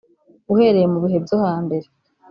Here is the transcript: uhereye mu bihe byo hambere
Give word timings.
uhereye 0.53 0.87
mu 0.93 0.99
bihe 1.03 1.17
byo 1.25 1.35
hambere 1.43 1.87